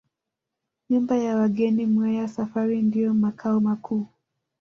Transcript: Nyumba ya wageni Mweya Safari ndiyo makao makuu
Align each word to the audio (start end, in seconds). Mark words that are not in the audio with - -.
Nyumba 0.89 1.15
ya 1.17 1.35
wageni 1.35 1.85
Mweya 1.85 2.27
Safari 2.27 2.81
ndiyo 2.81 3.13
makao 3.13 3.59
makuu 3.59 4.07